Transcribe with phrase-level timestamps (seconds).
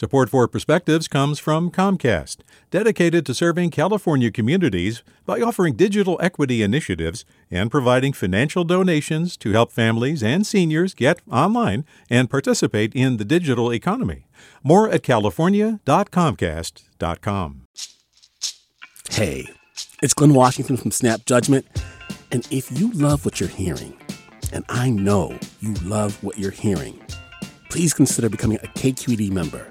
[0.00, 2.38] Support for Perspectives comes from Comcast,
[2.70, 9.52] dedicated to serving California communities by offering digital equity initiatives and providing financial donations to
[9.52, 14.24] help families and seniors get online and participate in the digital economy.
[14.62, 17.66] More at california.comcast.com.
[19.10, 19.50] Hey,
[20.02, 21.66] it's Glynn Washington from Snap Judgment,
[22.32, 23.98] and if you love what you're hearing,
[24.50, 26.98] and I know you love what you're hearing,
[27.68, 29.70] please consider becoming a KQED member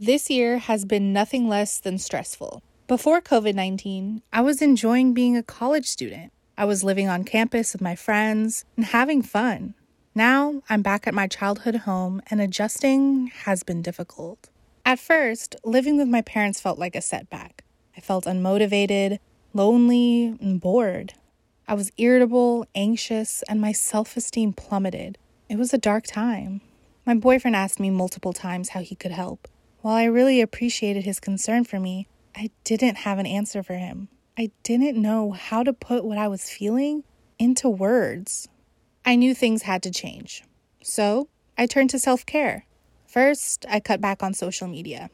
[0.00, 2.62] This year has been nothing less than stressful.
[2.86, 6.32] Before COVID 19, I was enjoying being a college student.
[6.56, 9.74] I was living on campus with my friends and having fun.
[10.14, 14.50] Now I'm back at my childhood home and adjusting has been difficult.
[14.86, 17.64] At first, living with my parents felt like a setback.
[17.96, 19.18] I felt unmotivated,
[19.52, 21.14] lonely, and bored.
[21.66, 25.18] I was irritable, anxious, and my self esteem plummeted.
[25.48, 26.60] It was a dark time.
[27.04, 29.48] My boyfriend asked me multiple times how he could help.
[29.88, 34.08] While I really appreciated his concern for me, I didn't have an answer for him.
[34.36, 37.04] I didn't know how to put what I was feeling
[37.38, 38.48] into words.
[39.06, 40.44] I knew things had to change.
[40.82, 42.66] So I turned to self care.
[43.06, 45.08] First, I cut back on social media.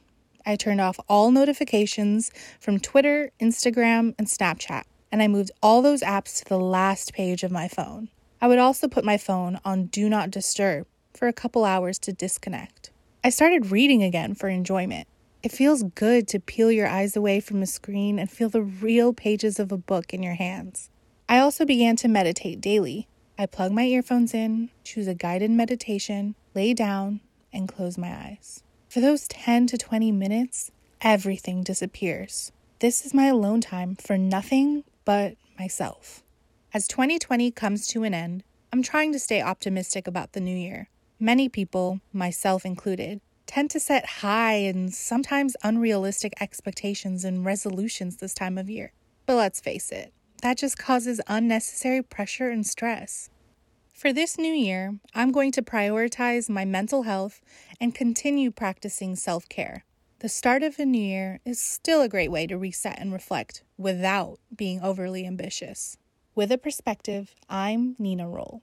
[0.44, 6.00] I turned off all notifications from Twitter, Instagram, and Snapchat, and I moved all those
[6.00, 8.08] apps to the last page of my phone.
[8.40, 12.12] I would also put my phone on Do Not Disturb for a couple hours to
[12.12, 12.83] disconnect.
[13.26, 15.08] I started reading again for enjoyment.
[15.42, 19.14] It feels good to peel your eyes away from a screen and feel the real
[19.14, 20.90] pages of a book in your hands.
[21.26, 23.08] I also began to meditate daily.
[23.38, 27.20] I plug my earphones in, choose a guided meditation, lay down,
[27.50, 28.62] and close my eyes.
[28.90, 30.70] For those 10 to 20 minutes,
[31.00, 32.52] everything disappears.
[32.80, 36.22] This is my alone time for nothing but myself.
[36.74, 40.90] As 2020 comes to an end, I'm trying to stay optimistic about the new year.
[41.20, 48.34] Many people, myself included, tend to set high and sometimes unrealistic expectations and resolutions this
[48.34, 48.92] time of year.
[49.26, 53.30] But let's face it, that just causes unnecessary pressure and stress.
[53.92, 57.40] For this new year, I'm going to prioritize my mental health
[57.80, 59.84] and continue practicing self care.
[60.18, 63.62] The start of a new year is still a great way to reset and reflect
[63.78, 65.96] without being overly ambitious.
[66.34, 68.62] With a perspective, I'm Nina Roll.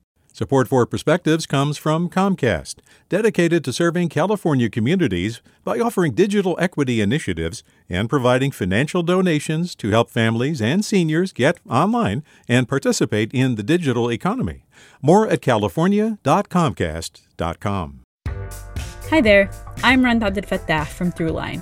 [0.33, 2.75] Support for Perspectives comes from Comcast,
[3.09, 9.89] dedicated to serving California communities by offering digital equity initiatives and providing financial donations to
[9.89, 14.63] help families and seniors get online and participate in the digital economy.
[15.01, 17.99] More at california.comcast.com.
[19.09, 19.49] Hi there,
[19.83, 21.61] I'm Rund Abdelfatah from Throughline.